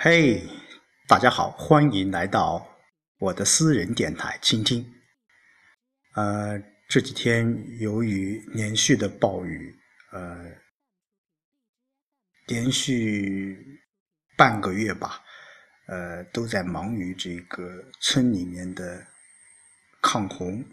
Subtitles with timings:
[0.00, 0.40] 嘿，
[1.08, 2.64] 大家好，欢迎来到
[3.18, 4.94] 我的私人电台倾听。
[6.14, 6.56] 呃，
[6.88, 9.74] 这几天由于连续的暴雨，
[10.12, 10.52] 呃，
[12.46, 13.58] 连续
[14.36, 15.20] 半个月吧，
[15.88, 19.04] 呃，都在忙于这个村里面的
[20.00, 20.64] 抗洪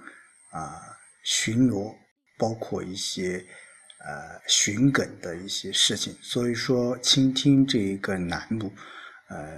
[0.52, 0.80] 啊、
[1.23, 1.98] 巡逻，
[2.38, 3.44] 包括一些
[4.05, 6.14] 呃寻梗的一些事情。
[6.21, 8.71] 所以说，倾听这一个栏目。
[9.29, 9.57] 呃，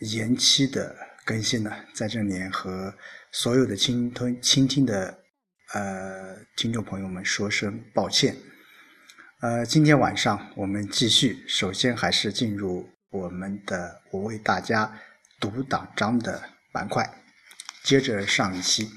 [0.00, 2.94] 延期的更新呢，在这里和
[3.30, 5.18] 所有的倾听倾听的
[5.74, 8.34] 呃听众朋友们说声抱歉。
[9.40, 14.98] 呃，今天晚上我们继续，首先还是进入我们的我为大家
[15.38, 17.22] 读党章的板块，
[17.84, 18.88] 接着上一期，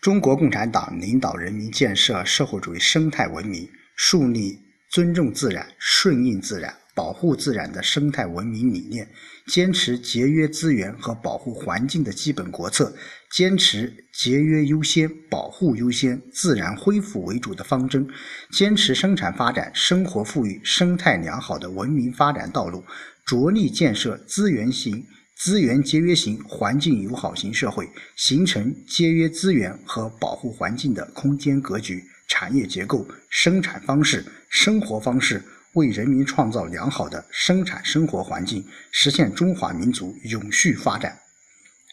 [0.00, 4.58] 中国共产党领导人民建设社会主义生态文明，树立
[4.90, 6.74] 尊重自然、顺应自然。
[6.94, 9.08] 保护自然的生态文明理念，
[9.48, 12.94] 坚持节约资源和保护环境的基本国策，
[13.30, 18.08] 坚持节约优先、保护优先、自然恢复为主的方针，
[18.52, 22.84] 坚持生产发展、生活富裕、生态良好的文明发展道路，
[23.26, 25.04] 着力建设资源型、
[25.36, 35.42] 资源节约型、环境友好型社会，形成节约资源和保护环境的空间格局、产业结构、生产方式、生活方式。
[35.74, 41.18] 为人民创造良好的生产生活环境，实现中华民族永续发展。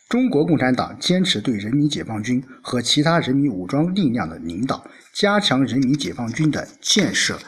[0.09, 7.39] 中国共产党坚持对人民解放军和其他人民武装力量的领导，加强人民解放军的建设，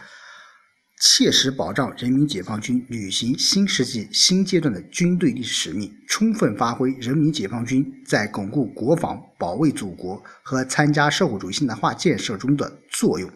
[1.02, 13.30] 切实保障人民解放军履行新世纪新阶段的军队历史使命，充分发挥人民解放军在巩固国防、保卫祖国和参加社会主义现代化建设中的作用。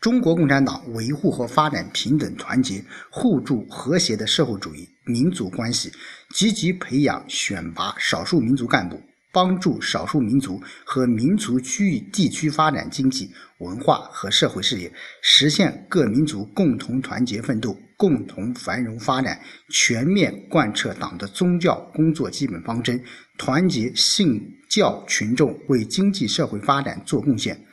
[0.00, 5.92] 中国共产党维护和发展平等、团结、互助、和谐的社会主义民族关系，
[6.30, 8.98] 积极培养、选拔少数民族干部，
[9.30, 14.90] 帮助少数民族和民族区域地区发展经济、文化和社会事业，
[15.20, 19.38] 实现各民族共同团结奋斗、共同繁荣发展。
[19.68, 22.98] 全面贯彻党的宗教工作基本方针，
[23.36, 24.40] 团结信
[24.70, 27.66] 教群众为经济社会发展做贡献。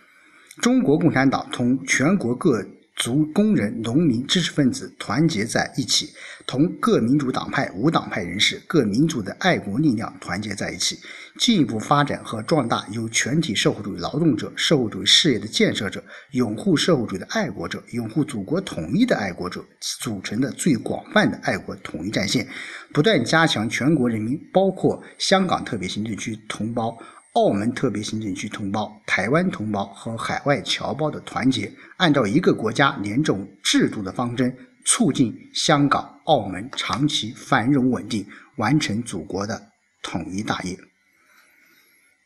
[0.61, 6.09] 中国共产党同全国各族工人、农民、知识分子团结在一起，
[6.47, 10.97] 同各民主党派、无党派人士、各民族的爱国力量团结在一起，
[11.37, 19.63] 进一步发展和壮大由全体社会主义劳动者、社会主义事业的建设者、拥护社会主义的爱国者、拥护祖国统一的爱国者
[20.01, 22.47] 组成的最广泛的爱国统一战线，
[22.91, 26.97] 不断加强全国人民，包括香港特别行政区同胞。
[27.37, 39.69] 澳门特别行政区同胞、台湾同胞和海外侨胞的团结，按照一个国家两种制度的方针，促进香港、澳门长期繁荣稳定，完成祖国的
[40.01, 40.75] 统一大业。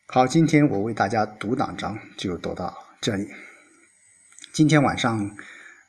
[0.06, 3.28] 好，今天我为大家读党章就读到这里。
[4.54, 5.30] 今天晚上，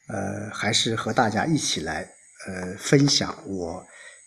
[0.09, 2.09] 呃，还是和大家一起来，
[2.45, 3.85] 呃，分享我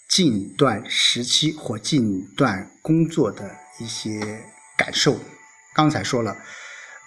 [0.08, 4.55] 近段时期或近段工作的一些。
[4.86, 5.18] 感受，
[5.74, 6.36] 刚才说了，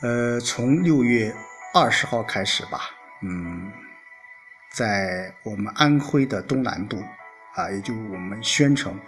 [0.01, 1.33] 呃，从六月
[1.73, 2.89] 二十号开始吧，
[3.21, 3.71] 嗯，
[4.73, 7.01] 在我们安徽的东南部，
[7.55, 8.99] 啊，也就是我们宣城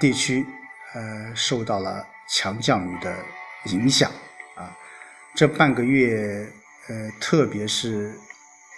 [0.00, 0.44] 地区，
[0.94, 3.14] 呃，受到了强降雨的
[3.66, 4.10] 影响，
[4.56, 4.76] 啊，
[5.36, 6.44] 这半个月，
[6.88, 8.12] 呃，特别是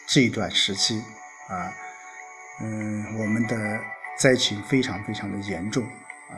[0.07, 1.03] 这段时期，
[1.49, 1.73] 啊，
[2.61, 3.81] 嗯，我们的
[4.19, 5.83] 灾情非常非常的严重，
[6.29, 6.37] 啊，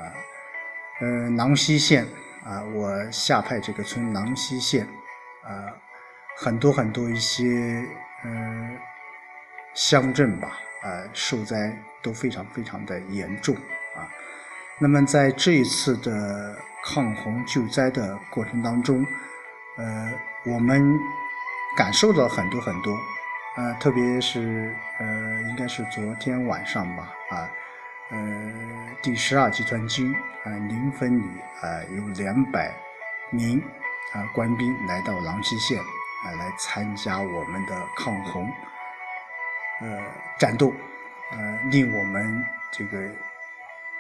[1.01, 2.07] 呃，囊溪县。
[2.47, 4.87] 啊，我下派这个村囊溪县，
[5.43, 5.75] 啊，
[6.39, 7.85] 很多很多一些
[8.25, 8.79] 嗯
[9.75, 13.57] 乡镇吧，啊，受灾都非常非常的严重
[13.97, 14.07] 啊。
[14.79, 19.05] 那么在这一次的抗洪救灾的过程当中，
[19.77, 20.13] 呃，
[20.45, 20.97] 我们
[21.77, 22.97] 感受到很多很多，
[23.57, 27.51] 呃，特别是呃，应该是昨天晚上吧，啊。
[28.09, 28.17] 呃，
[29.03, 30.15] 第十二集团军
[30.45, 31.25] 啊，临汾旅
[31.61, 32.73] 啊，有两百
[33.31, 33.61] 名
[34.13, 35.77] 啊官兵来到郎溪县
[36.25, 38.49] 啊，来参加我们的抗洪
[39.81, 40.05] 呃
[40.39, 40.73] 战斗，
[41.33, 42.97] 呃，令我们这个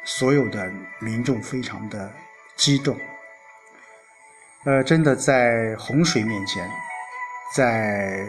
[0.04, 2.08] 所有的民众非常的
[2.54, 2.96] 激动。
[4.66, 6.70] 呃，真的在洪水面前，
[7.52, 8.24] 在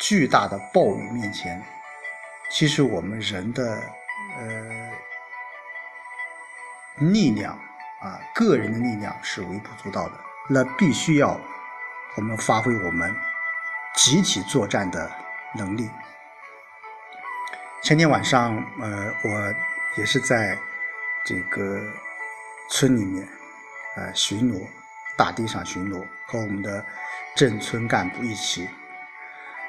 [0.00, 1.62] 巨大的暴雨面前，
[2.50, 3.80] 其实我们人的
[4.36, 4.89] 呃。
[7.00, 7.58] 力量
[8.00, 10.12] 啊，个人的力量是微不足道的，
[10.48, 11.40] 那必须要
[12.16, 13.14] 我们发挥我们
[13.96, 15.10] 集体作战的
[15.56, 15.90] 能力。
[17.82, 19.54] 前天晚上，呃，我
[19.96, 20.56] 也是在
[21.24, 21.80] 这个
[22.68, 23.26] 村里面，
[23.96, 24.66] 呃，巡逻，
[25.16, 26.84] 大地上巡逻，和我们的
[27.34, 28.68] 镇村干部一起。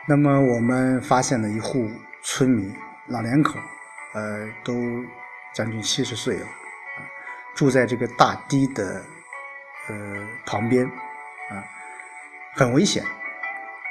[0.06, 1.90] 那么我们发现了一户
[2.22, 2.76] 村民，
[3.08, 3.58] 老两口，
[4.14, 4.74] 呃，都
[5.54, 6.48] 将近七十岁了，
[7.54, 9.04] 住在这个大堤的
[9.88, 9.96] 呃
[10.46, 10.86] 旁边，
[11.50, 11.64] 啊，
[12.54, 13.04] 很危险。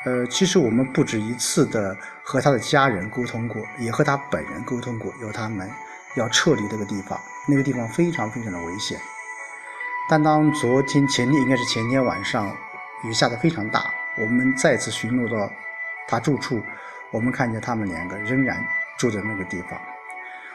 [0.04, 5.70] 呃，其实我们不止一次的和他的家人沟通过，也和他本人沟通过，要他们
[6.16, 8.98] 要撤离这个地方，那个地方非常非常的危险。
[10.08, 12.56] 但当昨天、前天应该是前天晚上，
[13.04, 15.52] 雨下的非常大，我们再次巡逻到
[16.08, 16.62] 他住处，
[17.10, 18.66] 我们看见他们两个仍然
[18.96, 19.78] 住在那个地方，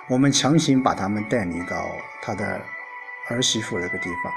[0.08, 2.60] 我们强行把他们带离到他的
[3.30, 4.34] 儿媳妇那个地方。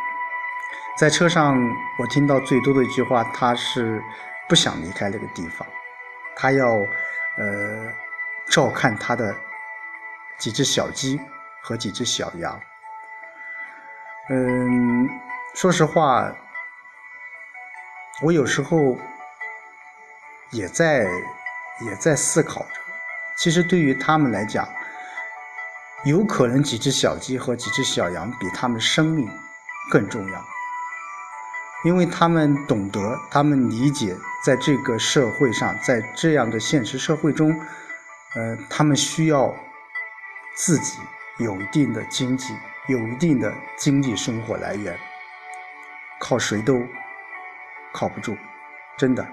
[0.98, 1.56] 在车上，
[1.98, 4.02] 我听到最多的一句话，他是。
[4.48, 5.68] 不想离开那个地方，
[6.34, 6.70] 他要
[7.36, 7.92] 呃
[8.46, 9.36] 照看他的
[10.38, 11.20] 几只小鸡
[11.60, 12.58] 和几只小羊。
[14.30, 15.06] 嗯，
[15.54, 16.34] 说实话，
[18.22, 18.96] 我有时候
[20.50, 21.06] 也在
[21.84, 22.80] 也在思考着，
[23.36, 24.66] 其实对于他们来讲，
[26.04, 29.28] 有可能几只小鸡和几只小羊比他们生命
[29.90, 30.44] 更重要。
[31.84, 37.50] 因为他们懂得，他们理解，在这个社会上，在这样的现实社会中，
[38.34, 39.54] 呃，他们需要
[40.56, 40.98] 自己
[41.38, 42.52] 有一定的经济，
[42.88, 44.98] 有一定的经济生活来源，
[46.18, 46.82] 靠谁都
[47.92, 48.36] 靠不住，
[48.96, 49.24] 真的。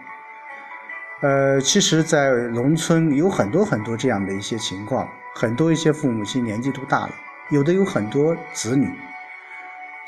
[1.21, 7.11] 呃，其实，在农村有很多很多这样的一些情况，很多一些父母亲年纪都大了，
[7.49, 8.91] 有的有很多子女，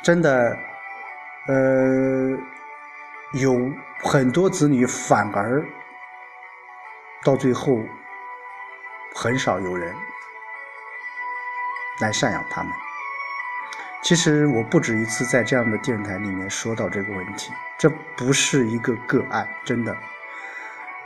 [0.01, 0.57] 真的。
[1.49, 2.37] 呃，
[3.31, 3.71] 有
[4.03, 5.65] 很多子女反而
[7.23, 7.79] 到最后
[9.15, 9.95] 很少有人
[12.01, 12.73] 来赡养他们。
[14.03, 19.95] 其实我不止一次在这样的电台里面说到这个问题，这不是一个个案，真的。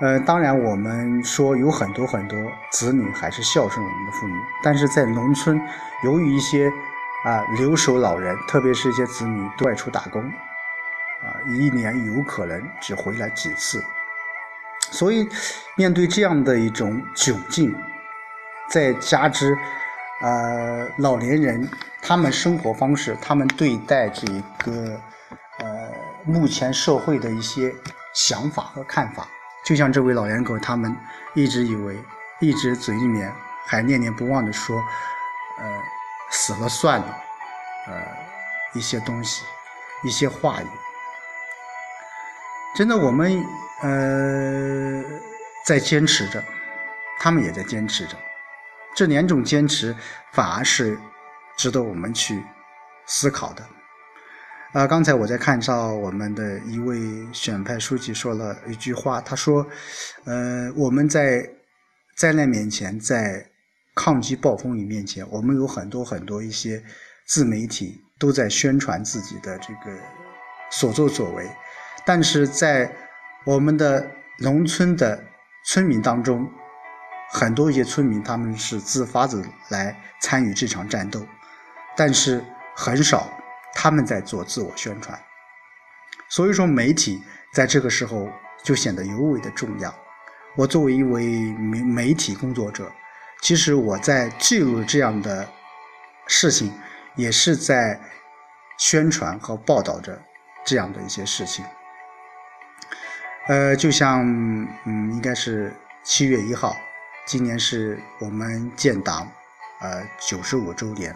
[0.02, 2.38] 呃，当然我们说有很多很多
[2.72, 5.62] 子女还是孝顺我们的父母，但是在农村，
[6.04, 6.72] 由于一些。
[7.24, 13.80] 啊，留守老人，特别是一些子女外出打工，啊，一年有可能只回来几次，
[14.90, 15.30] 所以
[15.76, 17.76] 面对这样的一种窘境，
[18.72, 19.56] 再加之，
[20.24, 21.70] 呃，老年人
[22.02, 24.26] 他们生活方式，他们对待这
[24.58, 25.00] 个
[25.60, 25.92] 呃
[26.26, 27.72] 目前社会的一些
[28.16, 29.28] 想法和看法，
[29.64, 30.96] 就像这位老两口，他们
[31.34, 32.04] 一直以为，
[32.40, 33.34] 一直嘴里面
[33.66, 34.78] 还念念不忘的说，
[35.58, 35.82] 呃。
[36.34, 37.24] 死了算了，
[37.88, 38.08] 呃，
[38.74, 39.44] 一些东西，
[40.02, 40.68] 一些话语，
[42.74, 43.46] 真的，我们
[43.82, 45.04] 呃
[45.66, 46.42] 在坚持着，
[47.20, 48.16] 他们也在坚持着，
[48.96, 49.94] 这两种坚持
[50.32, 50.98] 反而是
[51.58, 52.42] 值得我们去
[53.06, 53.66] 思考的。
[54.74, 56.98] 啊，刚才我在看到我们的一位
[57.34, 59.66] 选派书记说了一句话，他说
[60.26, 61.50] ：“呃，我们在
[62.16, 63.48] 灾难面前，在。”
[63.94, 66.82] 抗击暴风雨面前，我们有很多很多一些
[67.28, 70.00] 自媒体都在宣传自己的这个
[70.72, 71.46] 所作所为，
[72.06, 72.90] 但是在
[73.46, 74.10] 我们的
[74.40, 75.22] 农村的
[75.66, 76.50] 村民当中，
[77.34, 81.28] 很多一些村民他们是自发的来参与这场战斗，
[81.98, 82.42] 但是
[82.74, 83.30] 很少
[83.74, 85.20] 他们在做自我宣传，
[86.30, 87.22] 所以说媒体
[87.54, 88.30] 在这个时候
[88.64, 89.94] 就显得尤为的重要。
[90.56, 91.24] 我作为一位
[91.54, 92.92] 媒媒体工作者。
[93.42, 95.50] 其实我在记录这样的
[96.28, 96.72] 事情，
[97.16, 98.00] 也是在
[98.78, 100.22] 宣传和报道着
[100.64, 101.66] 这样的一些事情。
[103.48, 104.22] 呃，就像
[104.86, 105.74] 嗯，应该是
[106.04, 106.78] 七月一号，
[107.26, 109.28] 今年是我们建党
[109.80, 111.16] 呃九十五周年，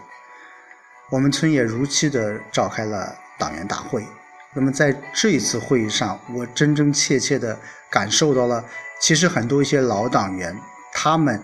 [1.10, 4.06] 我们村也如期的召开了党员大会。
[4.54, 7.58] 那么在这一次会议上，我真真切切的
[7.90, 8.64] 感受到了，
[9.00, 10.56] 其实很多一些老党员
[10.92, 11.42] 他们。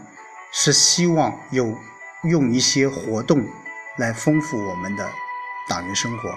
[0.55, 1.75] 是希望有
[2.25, 3.43] 用一些活动
[3.97, 5.09] 来丰富我们的
[5.67, 6.29] 党员生活。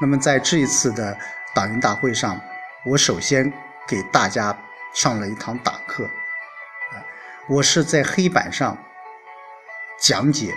[0.00, 1.14] 那么在这一次的
[1.54, 2.40] 党员大会上，
[2.86, 3.52] 我首先
[3.86, 4.58] 给大家
[4.94, 7.04] 上了一堂党课，啊，
[7.50, 8.78] 我是在黑板上
[9.98, 10.54] 讲解，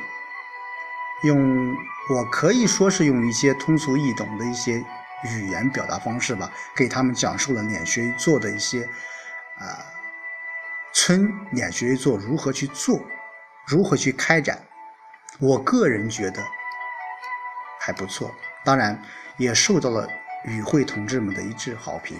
[1.23, 1.75] 用
[2.09, 4.83] 我可以说是用一些通俗易懂的一些
[5.23, 8.83] 语言表达方式吧，给他们讲述了脸学做的一些
[9.57, 9.91] 啊。
[10.95, 13.01] 村脸学做如何去做，
[13.65, 14.59] 如何去开展？
[15.39, 16.43] 我个人觉得
[17.79, 18.31] 还不错，
[18.63, 19.01] 当然
[19.37, 20.07] 也受到了
[20.43, 22.19] 与会同志们的一致好评。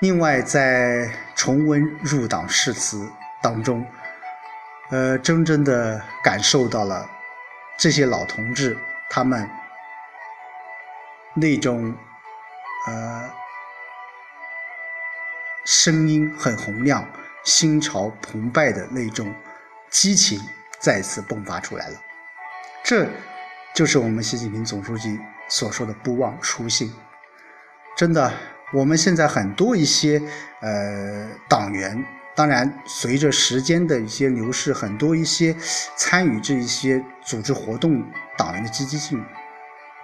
[0.00, 3.10] 另外，在重温入党誓词
[3.42, 3.86] 当中，
[4.90, 7.08] 呃，真正的感受到了
[7.78, 8.76] 这些老同志
[9.08, 9.48] 他们
[11.34, 11.94] 那种
[12.88, 13.30] 呃
[15.64, 17.08] 声音很洪亮、
[17.44, 19.32] 心潮澎湃的那种
[19.88, 20.40] 激情
[20.80, 22.00] 再次迸发出来了。
[22.82, 23.06] 这
[23.74, 25.16] 就是我们习近平总书记
[25.48, 26.92] 所说的“不忘初心”。
[27.96, 28.32] 真的，
[28.72, 30.20] 我们现在很多一些
[30.60, 32.04] 呃党员。
[32.38, 35.56] 当然，随着时间的一些流逝，很多一些
[35.96, 38.00] 参与这一些组织活动
[38.36, 39.20] 党员的积极性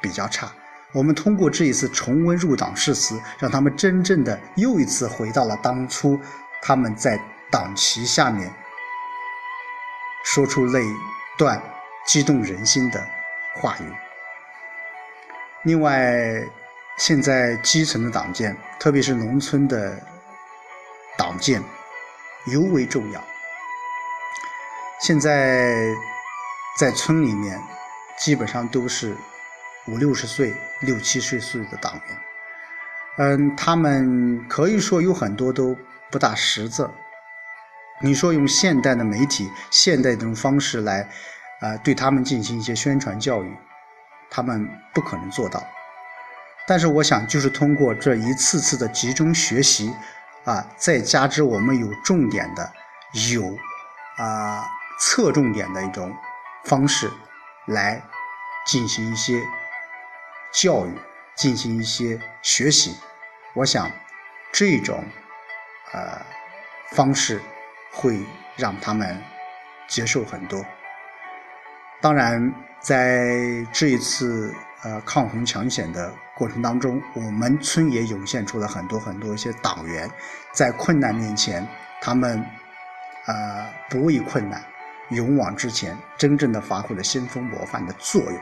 [0.03, 0.51] 比较差。
[0.91, 6.19] 我们通过这一次重温入党誓词，让他们真正的又一次回到了当初
[6.61, 7.17] 他们在
[7.53, 8.53] 党旗下面
[10.25, 10.81] 说出那
[11.39, 11.63] 段
[12.05, 13.01] 激动人心的
[13.55, 13.85] 话语。
[15.63, 16.45] 另外，
[16.97, 19.97] 现在基层的党建，特别是农村的
[21.17, 21.63] 党建。
[22.47, 23.25] 尤为重要。
[25.01, 25.75] 现在
[26.79, 27.61] 在村里面，
[28.19, 29.17] 基本上都是
[29.87, 32.19] 五六十岁、六七十岁的党员。
[33.17, 35.77] 嗯，他们可以说有很多都
[36.11, 36.91] 不大识字。
[38.01, 41.09] 你说用现代的媒体、现代这种方式来，
[41.61, 43.57] 呃，对他们进行一些宣传教育，
[44.31, 45.65] 他们不可能做到。
[46.67, 49.95] 但是，我想就是通过这一次次的集中学习。
[50.45, 52.73] 啊，再加之我们有重点的、
[53.33, 53.57] 有
[54.17, 54.67] 啊
[55.01, 56.15] 侧重点的一种
[56.65, 57.11] 方式
[57.67, 58.03] 来
[58.67, 59.43] 进行一些
[60.53, 60.99] 教育、
[61.35, 62.97] 进行一些学习，
[63.55, 63.91] 我想
[64.53, 65.05] 这种
[65.93, 66.21] 呃
[66.91, 67.41] 方式
[67.93, 68.21] 会
[68.57, 69.23] 让他们
[69.87, 70.65] 接受很多。
[72.01, 74.55] 当然，在这一次。
[74.87, 80.11] 呃，抗洪抢险的过程当中，我们村也涌现出了很多很多一些党员，
[80.53, 81.65] 在困难面前，
[82.01, 82.45] 他们
[83.27, 84.61] 呃不畏困难，
[85.11, 88.41] 勇往直前，真正的发挥了先锋模范的作用。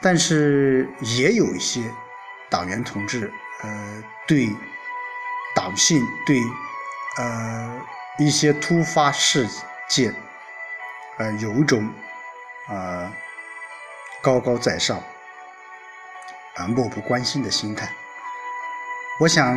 [0.00, 1.82] 但是也有一些
[2.48, 4.48] 党员同志，呃，对
[5.54, 6.40] 党性，对
[7.18, 7.80] 呃
[8.18, 9.46] 一些突发事
[9.88, 10.14] 件，
[11.18, 11.86] 呃，有一种
[12.68, 13.12] 呃
[14.22, 14.98] 高高在上。
[16.54, 17.90] 啊，漠不关心的心态。
[19.20, 19.56] 我想，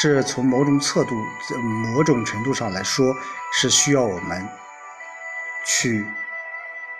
[0.00, 1.14] 这从某种侧度、
[1.92, 3.14] 某种程度上来说，
[3.52, 4.48] 是需要我们
[5.64, 6.06] 去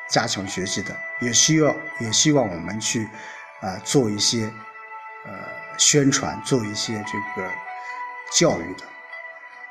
[0.08, 3.08] 加强学习的，也需要，也希望我们去
[3.60, 4.52] 啊做一些
[5.24, 5.32] 呃
[5.78, 7.48] 宣传，做一些这个
[8.32, 8.84] 教育的。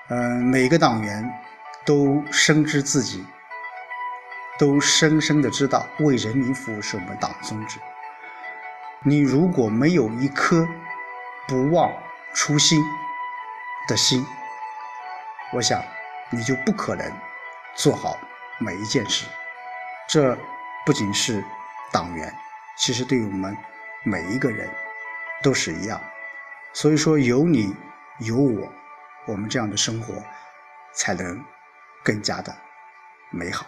[0.10, 1.30] 嗯，每个党员
[1.86, 3.26] 都深知自己，
[4.60, 7.80] 都深深的知道，为人民服务是我们党宗旨。
[9.06, 10.66] 你如果没有一颗
[11.46, 11.92] 不忘
[12.34, 12.82] 初心
[13.90, 14.26] 的心，
[15.52, 15.84] 我想
[16.30, 17.12] 你就不可能
[17.76, 18.18] 做好
[18.60, 19.26] 每一件事。
[20.08, 20.38] 这
[20.86, 21.44] 不仅是
[21.92, 22.34] 党员，
[22.78, 23.58] 其实对于我们
[24.04, 24.70] 每一个人
[25.42, 26.00] 都是一样。
[26.72, 27.76] 所以说，有你
[28.20, 28.72] 有我，
[29.26, 30.14] 我们这样的生活
[30.94, 31.44] 才能
[32.04, 32.56] 更加的
[33.32, 33.66] 美好。